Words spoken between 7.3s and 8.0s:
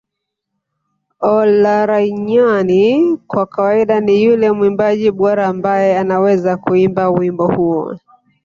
huo